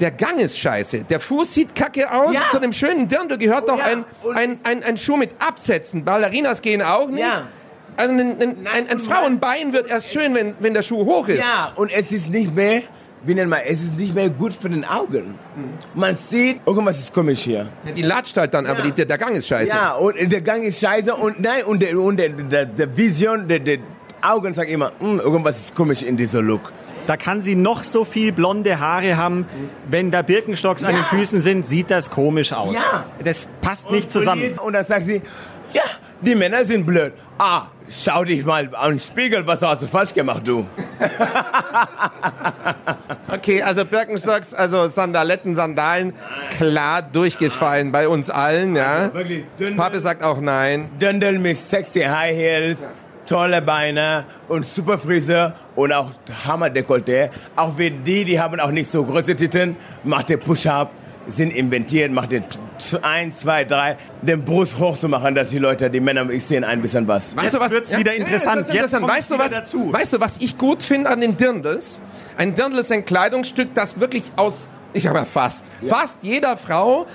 der 0.00 0.10
Gang 0.10 0.38
ist 0.40 0.58
scheiße. 0.58 1.04
Der 1.04 1.20
Fuß 1.20 1.54
sieht 1.54 1.74
kacke 1.74 2.10
aus. 2.10 2.34
Ja. 2.34 2.40
Zu 2.50 2.58
dem 2.60 2.72
schönen 2.72 3.06
Dirndl 3.08 3.38
gehört 3.38 3.68
doch 3.68 3.78
ja. 3.78 3.84
ein, 3.84 4.04
ein, 4.34 4.58
ein, 4.64 4.82
ein 4.82 4.96
Schuh 4.96 5.16
mit 5.16 5.30
Absätzen. 5.38 6.04
Ballerinas 6.04 6.62
gehen 6.62 6.82
auch 6.82 7.08
nicht. 7.08 7.20
Ja. 7.20 7.48
Also 7.96 8.14
ein, 8.14 8.40
ein, 8.40 8.56
ein, 8.72 8.88
ein 8.88 8.98
Frauenbein 8.98 9.72
wird 9.72 9.88
erst 9.88 10.10
schön, 10.10 10.34
wenn, 10.34 10.54
wenn 10.60 10.74
der 10.74 10.82
Schuh 10.82 11.04
hoch 11.04 11.28
ist. 11.28 11.40
Ja, 11.40 11.72
und 11.76 11.90
es 11.92 12.12
ist 12.12 12.30
nicht 12.30 12.54
mehr, 12.54 12.82
wie 13.24 13.34
nennt 13.34 13.50
man, 13.50 13.60
es 13.66 13.82
ist 13.82 13.94
nicht 13.96 14.14
mehr 14.14 14.30
gut 14.30 14.54
für 14.54 14.70
den 14.70 14.84
Augen. 14.86 15.38
Man 15.94 16.16
sieht, 16.16 16.60
irgendwas 16.64 16.98
ist 16.98 17.12
komisch 17.12 17.40
hier. 17.40 17.68
Die 17.94 18.00
latscht 18.02 18.36
halt 18.38 18.54
dann, 18.54 18.64
aber 18.66 18.78
Ja. 18.78 18.84
die, 18.86 18.92
der, 18.92 19.04
der 19.06 19.18
Gang 19.18 19.36
ist 19.36 19.48
scheiße. 19.48 19.72
Ja, 19.74 19.92
und 19.94 20.16
der 20.32 20.40
Gang 20.40 20.62
ist 20.64 20.80
scheiße 20.80 21.14
und 21.14 21.40
nein, 21.40 21.64
und 21.64 21.82
der, 21.82 21.98
und 21.98 22.16
der, 22.16 22.30
der, 22.30 22.64
der 22.66 22.96
Vision, 22.96 23.46
der, 23.48 23.58
der 23.58 23.78
Augen 24.22 24.54
sagen 24.54 24.70
immer, 24.70 24.92
"Hm, 25.00 25.18
irgendwas 25.18 25.58
ist 25.58 25.74
komisch 25.74 26.02
in 26.02 26.16
dieser 26.16 26.40
Look. 26.40 26.72
Da 27.06 27.16
kann 27.16 27.42
sie 27.42 27.54
noch 27.56 27.82
so 27.84 28.04
viel 28.04 28.32
blonde 28.32 28.78
Haare 28.80 29.16
haben. 29.16 29.46
Wenn 29.88 30.10
da 30.10 30.22
Birkenstocks 30.22 30.84
an 30.84 30.94
den 30.94 31.04
Füßen 31.04 31.40
sind, 31.42 31.66
sieht 31.66 31.90
das 31.90 32.10
komisch 32.10 32.52
aus. 32.52 32.74
Ja. 32.74 33.04
Das 33.24 33.48
passt 33.60 33.86
Und- 33.88 33.94
nicht 33.96 34.10
zusammen. 34.10 34.42
Und, 34.42 34.48
jetzt- 34.50 34.60
und 34.60 34.72
dann 34.74 34.86
sagt 34.86 35.06
sie, 35.06 35.22
ja, 35.72 35.82
die 36.20 36.34
Männer 36.34 36.64
sind 36.64 36.84
blöd. 36.86 37.12
Ah, 37.38 37.68
schau 37.88 38.24
dich 38.24 38.44
mal 38.44 38.68
an 38.74 38.90
den 38.90 39.00
Spiegel, 39.00 39.46
was 39.46 39.62
hast 39.62 39.82
du 39.82 39.86
falsch 39.86 40.12
gemacht, 40.12 40.42
du? 40.46 40.66
Okay, 43.32 43.62
also 43.62 43.84
Birkenstocks, 43.84 44.52
also 44.52 44.88
Sandaletten, 44.88 45.54
Sandalen, 45.54 46.12
klar 46.58 47.02
durchgefallen 47.02 47.92
bei 47.92 48.08
uns 48.08 48.28
allen, 48.28 48.74
ja. 48.76 49.12
Wirklich, 49.14 49.44
dünn- 49.58 49.76
Pape 49.76 50.00
sagt 50.00 50.22
auch 50.22 50.40
nein. 50.40 50.90
Dirndl 51.00 51.38
mit 51.38 51.56
sexy 51.56 52.00
High 52.00 52.36
Heels, 52.36 52.78
tolle 53.30 53.62
Beine 53.62 54.24
und 54.48 54.66
super 54.66 54.98
Friseur 54.98 55.54
und 55.76 55.92
auch 55.92 56.10
Hammer-Dekolleté. 56.46 57.30
Auch 57.54 57.78
wenn 57.78 58.02
die, 58.02 58.24
die 58.24 58.40
haben 58.40 58.58
auch 58.58 58.72
nicht 58.72 58.90
so 58.90 59.04
große 59.04 59.36
Titten, 59.36 59.76
macht 60.02 60.30
der 60.30 60.38
Push-Up, 60.38 60.90
sind 61.28 61.52
inventiert, 61.54 62.10
macht 62.10 62.32
den 62.32 62.42
eins, 63.02 63.38
zwei, 63.38 63.64
drei, 63.64 63.98
den 64.20 64.44
Brust 64.44 64.78
hoch 64.80 64.98
zu 64.98 65.08
machen, 65.08 65.36
dass 65.36 65.50
die 65.50 65.58
Leute, 65.58 65.88
die 65.90 66.00
Männer, 66.00 66.28
ich 66.28 66.44
sehen 66.44 66.64
ein 66.64 66.82
bisschen 66.82 67.06
was. 67.06 67.36
Weißt 67.36 67.44
Jetzt 67.44 67.54
du 67.54 67.60
was? 67.60 67.70
wird's 67.70 67.96
wieder 67.96 68.14
interessant. 68.14 68.62
Jetzt 68.62 68.74
interessant. 68.74 69.02
kommt's 69.02 69.16
Weißt 69.16 69.30
du 69.30 69.38
was? 69.38 69.50
dazu. 69.50 69.92
Weißt 69.92 70.12
du, 70.14 70.20
was 70.20 70.38
ich 70.38 70.58
gut 70.58 70.82
finde 70.82 71.08
an 71.10 71.20
den 71.20 71.36
Dirndls? 71.36 72.00
Ein 72.36 72.56
Dirndl 72.56 72.78
ist 72.80 72.90
ein 72.90 73.04
Kleidungsstück, 73.04 73.74
das 73.76 74.00
wirklich 74.00 74.32
aus, 74.34 74.66
ich 74.92 75.04
sag 75.04 75.12
mal 75.12 75.24
fast, 75.24 75.70
fast 75.86 76.24
jeder 76.24 76.56
Frau 76.56 77.06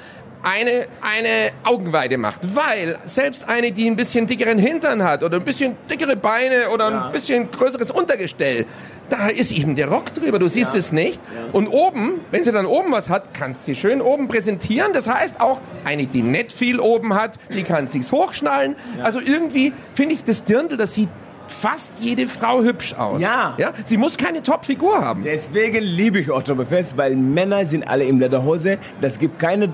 eine, 0.45 0.87
eine 1.01 1.51
Augenweide 1.63 2.17
macht. 2.17 2.55
Weil 2.55 2.97
selbst 3.05 3.49
eine, 3.49 3.71
die 3.71 3.89
ein 3.89 3.95
bisschen 3.95 4.27
dickeren 4.27 4.59
Hintern 4.59 5.03
hat 5.03 5.23
oder 5.23 5.37
ein 5.37 5.43
bisschen 5.43 5.75
dickere 5.89 6.15
Beine 6.15 6.69
oder 6.69 7.07
ein 7.07 7.11
bisschen 7.11 7.49
größeres 7.49 7.91
Untergestell, 7.91 8.65
da 9.09 9.27
ist 9.27 9.51
eben 9.51 9.75
der 9.75 9.89
Rock 9.89 10.13
drüber, 10.13 10.39
du 10.39 10.47
siehst 10.47 10.75
es 10.75 10.91
nicht. 10.91 11.19
Und 11.51 11.67
oben, 11.67 12.21
wenn 12.31 12.43
sie 12.43 12.51
dann 12.51 12.65
oben 12.65 12.91
was 12.91 13.09
hat, 13.09 13.33
kannst 13.33 13.61
du 13.61 13.65
sie 13.65 13.75
schön 13.75 14.01
oben 14.01 14.27
präsentieren. 14.27 14.93
Das 14.93 15.07
heißt 15.07 15.41
auch, 15.41 15.59
eine, 15.83 16.07
die 16.07 16.21
nicht 16.21 16.51
viel 16.51 16.79
oben 16.79 17.15
hat, 17.15 17.37
die 17.53 17.63
kann 17.63 17.87
sich's 17.87 18.11
hochschnallen. 18.11 18.75
Also 19.01 19.19
irgendwie 19.19 19.73
finde 19.93 20.15
ich 20.15 20.23
das 20.23 20.43
Dirndl, 20.43 20.77
das 20.77 20.93
sieht 20.93 21.09
fast 21.47 21.99
jede 21.99 22.27
Frau 22.27 22.63
hübsch 22.63 22.93
aus. 22.93 23.21
Ja. 23.21 23.53
ja? 23.57 23.73
Sie 23.85 23.97
muss 23.97 24.17
keine 24.17 24.41
Top-Figur 24.41 24.99
haben. 25.01 25.23
Deswegen 25.23 25.83
liebe 25.83 26.19
ich 26.19 26.31
Oktoberfest, 26.31 26.97
weil 26.97 27.15
Männer 27.15 27.65
sind 27.65 27.87
alle 27.87 28.05
in 28.05 28.19
Lederhose. 28.19 28.77
Das 29.01 29.19
gibt 29.19 29.39
keine, 29.39 29.71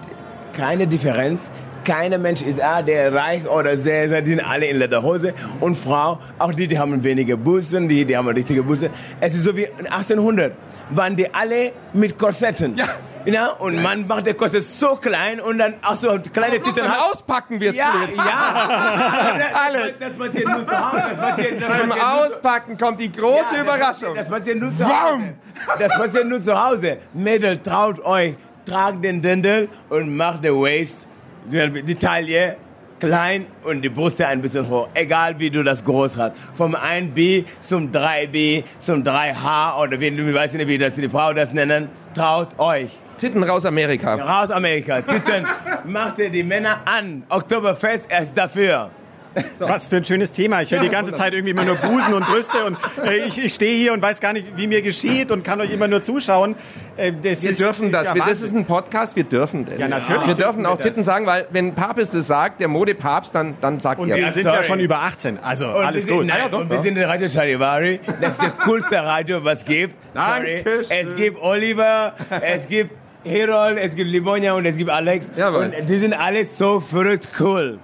keine 0.54 0.88
Differenz. 0.88 1.42
Keiner 1.84 2.20
Mensch 2.20 2.44
ist, 2.44 2.62
ah, 2.62 2.84
der 2.84 3.12
reich 3.12 3.48
oder 3.48 3.76
sehr, 3.76 4.08
sehr, 4.08 4.22
die 4.22 4.32
sind 4.32 4.40
alle 4.48 4.68
in 4.68 4.78
Lederhose. 4.78 5.34
Und 5.60 5.76
Frau, 5.76 6.20
auch 6.38 6.54
die, 6.54 6.68
die 6.68 6.78
haben 6.78 7.04
weniger 7.04 7.36
Busen, 7.38 7.88
die, 7.90 8.06
die 8.06 8.16
haben 8.16 8.28
richtige 8.28 8.62
Busen. 8.62 8.90
Es 9.20 9.34
ist 9.34 9.44
so 9.44 9.56
wie 9.56 9.64
in 9.64 9.88
1800, 9.88 10.54
waren 10.92 11.16
die 11.16 11.34
alle 11.34 11.72
mit 11.94 12.20
Korsetten. 12.20 12.76
Ja. 12.78 12.86
Ja, 13.26 13.50
und 13.50 13.82
man 13.82 14.08
macht 14.08 14.26
der 14.26 14.34
Korsett 14.34 14.64
so 14.64 14.96
klein 14.96 15.40
und 15.40 15.60
dann 15.60 15.76
auch 15.84 15.96
so 15.96 16.20
kleine 16.34 16.60
Titten 16.60 16.84
hat. 16.88 17.12
Auspacken 17.12 17.60
wird's 17.60 17.78
Ja, 17.78 17.92
blöd. 17.92 18.18
ja. 18.18 19.50
Alex. 19.68 20.00
Das, 20.00 20.10
das 20.10 20.18
passiert 20.18 20.48
nur 20.48 20.68
zu 20.68 20.92
Hause. 20.92 21.04
Das 21.10 21.30
passiert, 21.30 21.62
das 21.62 21.70
Beim 21.70 21.90
passiert 21.90 22.08
Auspacken 22.08 22.78
kommt 22.78 23.00
die 23.00 23.12
große 23.12 23.56
ja, 23.56 23.62
Überraschung. 23.62 24.16
Das, 24.16 24.28
passiert 24.30 24.60
nur 24.60 24.76
zu 24.76 24.86
Hause. 24.86 25.34
Das 25.78 25.94
passiert 25.98 26.28
nur 26.28 26.44
zu 26.44 26.64
Hause. 26.64 26.98
Mädel, 27.14 27.58
traut 27.60 28.04
euch, 28.04 28.36
tragt 28.66 29.04
den 29.04 29.22
Dirndl 29.22 29.70
und 29.90 30.16
macht 30.16 30.44
den 30.44 30.56
Waist, 30.56 31.08
die 31.52 31.96
Taille 31.96 32.58
klein 33.02 33.48
und 33.64 33.82
die 33.82 33.90
Brüste 33.90 34.28
ein 34.28 34.42
bisschen 34.42 34.70
hoch. 34.70 34.88
Egal 34.94 35.38
wie 35.40 35.50
du 35.50 35.64
das 35.64 35.84
groß 35.84 36.16
hast. 36.18 36.34
Vom 36.56 36.76
1B 36.76 37.46
zum 37.60 37.92
3B 37.92 38.64
zum 38.78 39.04
3H 39.04 39.82
oder 39.82 40.00
wie 40.00 40.12
du 40.12 40.34
weißt 40.34 40.54
nicht, 40.54 40.68
wie 40.68 40.78
das 40.78 40.94
die 40.94 41.10
Frau 41.10 41.34
das 41.34 41.52
nennen. 41.52 41.90
Traut 42.14 42.58
euch. 42.60 42.92
Titten 43.18 43.44
raus 43.44 43.66
Amerika. 43.66 44.16
Raus 44.16 44.52
Amerika. 44.52 45.02
Titten, 45.02 45.46
macht 45.86 46.20
ihr 46.20 46.30
die 46.30 46.44
Männer 46.44 46.80
an. 46.86 47.24
Oktoberfest 47.30 48.06
erst 48.10 48.38
dafür. 48.38 48.92
Was 49.60 49.88
für 49.88 49.98
ein 49.98 50.06
schönes 50.06 50.32
Thema. 50.32 50.62
Ich 50.62 50.72
höre 50.72 50.80
die 50.82 50.90
ganze 50.90 51.14
Zeit 51.14 51.34
irgendwie 51.34 51.52
immer 51.52 51.64
nur 51.66 51.76
Busen 51.76 52.14
und 52.14 52.26
Brüste 52.26 52.66
und 52.66 52.78
äh, 53.06 53.18
ich, 53.28 53.38
ich 53.44 53.54
stehe 53.54 53.78
hier 53.78 53.94
und 53.94 54.02
weiß 54.02 54.20
gar 54.20 54.34
nicht, 54.34 54.58
wie 54.58 54.68
mir 54.68 54.82
geschieht 54.82 55.32
und 55.32 55.44
kann 55.44 55.62
euch 55.62 55.72
immer 55.72 55.88
nur 55.88 56.02
zuschauen. 56.02 56.56
Äh, 56.98 57.14
das 57.24 57.44
Wir 57.44 57.52
ist, 57.52 57.62
dürfen 57.62 57.92
das. 57.92 58.06
ja 58.06 58.16
wir, 58.16 58.24
das 58.26 58.42
ist 58.42 58.54
ein 58.56 58.66
Podcast, 58.66 59.16
wir 59.16 59.24
dürfen 59.24 59.66
das. 59.66 59.80
Ja, 59.80 59.88
natürlich 59.88 60.10
Wir 60.28 60.36
dürfen 60.36 60.38
dürfen 60.38 60.62
wir 60.64 60.70
auch 60.72 60.76
das. 60.78 60.86
Titten 60.86 61.04
sagen, 61.04 61.26
weil 61.26 61.48
wenn 61.52 61.74
Papst 61.76 62.14
es 62.14 62.28
sagt, 62.28 62.60
der 62.60 62.68
Modepapst, 62.68 63.34
dann, 63.34 63.56
dann 63.62 63.80
sagt 63.80 64.02
und 64.02 64.10
er 64.10 64.18
wir 64.18 64.28
es. 64.28 64.34
sind 64.34 64.44
sorry. 64.44 64.58
ja 64.58 64.64
schon 64.64 64.80
über 64.80 65.00
18. 65.00 65.40
Also 65.40 65.68
Und 65.70 65.76
alles 65.86 66.06
wir 66.08 66.14
sind, 66.14 66.18
gut. 66.18 66.26
Nein, 66.28 66.38
Ja, 66.44 66.50
doch, 66.50 66.60
und 66.62 66.70
wir 66.70 66.82
sind 66.82 66.98
in 66.98 67.04
Radio 67.04 67.28
Charivari. 67.30 68.00
Das 68.20 68.34
ist 68.34 68.42
der 68.42 68.52
coolste 68.66 68.98
Radio, 68.98 69.44
was 69.44 69.60
es 69.60 69.66
gibt. 69.66 69.94
Sorry. 70.14 70.64
Dankeschön. 70.64 70.86
Es 70.90 71.16
gibt 71.16 71.42
Oliver, 71.42 72.14
es 72.42 72.68
gibt 72.68 72.92
Herold, 73.24 73.78
es 73.78 73.94
gibt 73.96 74.10
Limonja 74.10 74.54
und 74.54 74.66
es 74.66 74.76
gibt 74.78 74.90
Alex. 74.90 75.30
Jawohl. 75.36 75.66
Und 75.78 75.88
die 75.90 75.98
sind 75.98 76.14
alle 76.14 76.44
so 76.44 76.80
verrückt 76.80 77.30
cool. 77.40 77.78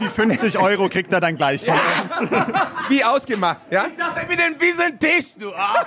Die 0.00 0.06
50 0.06 0.58
Euro 0.58 0.88
kriegt 0.88 1.12
er 1.12 1.20
dann 1.20 1.36
gleich 1.36 1.64
von 1.64 1.74
uns. 1.74 2.30
Wie 2.88 3.04
ausgemacht, 3.04 3.60
ja? 3.70 3.86
Ich 3.86 3.96
dachte 3.96 4.26
mit 4.28 4.40
dem 4.40 4.60
Wiesentisch, 4.60 5.36
du 5.38 5.54
Arsch. 5.54 5.86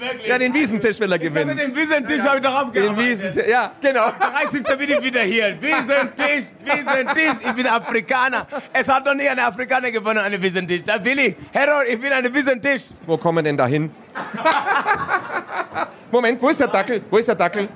Wirklich. 0.00 0.26
Ja, 0.26 0.38
den 0.38 0.52
Wiesentisch 0.52 0.98
will 1.00 1.12
er 1.12 1.18
Mit 1.18 1.28
gewinnen. 1.32 1.56
dem 1.56 1.74
Wiesentisch 1.76 2.20
habe 2.22 2.38
ich 2.38 2.42
doch 2.42 2.50
Den 2.50 2.66
abgearbeitet. 2.88 2.98
Wiesentisch, 3.06 3.46
ja, 3.48 3.72
genau. 3.80 4.12
30. 4.50 4.78
bin 4.78 4.90
ich 4.90 5.02
wieder 5.02 5.22
hier. 5.22 5.56
Wiesentisch, 5.60 6.44
Wiesentisch. 6.64 7.46
Ich 7.46 7.52
bin 7.52 7.66
Afrikaner. 7.66 8.46
Es 8.72 8.88
hat 8.88 9.04
noch 9.04 9.14
nie 9.14 9.28
ein 9.28 9.38
Afrikaner 9.38 9.90
gewonnen, 9.92 10.18
einen 10.18 10.42
Wiesentisch. 10.42 10.82
Da 10.84 11.02
will 11.04 11.18
ich. 11.20 11.36
Herold, 11.52 11.88
ich 11.88 12.00
bin 12.00 12.12
ein 12.12 12.34
Wiesentisch. 12.34 12.82
Wo 13.06 13.16
kommen 13.16 13.38
wir 13.38 13.42
denn 13.44 13.56
da 13.56 13.66
hin? 13.66 13.90
Moment, 16.10 16.40
wo 16.42 16.48
ist 16.48 16.58
der 16.58 16.68
Dackel? 16.68 17.02
Wo 17.10 17.16
ist 17.18 17.28
der 17.28 17.34
Dackel? 17.34 17.68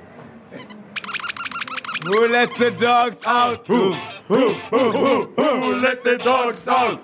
Who 2.05 2.27
let 2.27 2.51
the 2.57 2.71
dogs 2.71 3.25
out? 3.25 3.65
Who? 3.67 3.95
Let 5.81 6.03
the 6.03 6.17
dogs 6.23 6.67
out. 6.67 6.99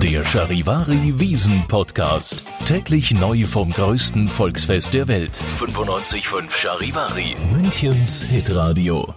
Der 0.00 0.24
Charivari 0.24 1.18
Wiesen 1.18 1.64
Podcast. 1.68 2.46
Täglich 2.64 3.12
neu 3.12 3.44
vom 3.44 3.72
größten 3.72 4.28
Volksfest 4.28 4.94
der 4.94 5.08
Welt. 5.08 5.34
95.5 5.34 6.50
Charivari. 6.50 7.34
Münchens 7.52 8.22
Hitradio. 8.22 9.14